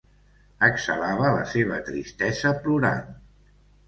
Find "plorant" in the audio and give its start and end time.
2.65-3.13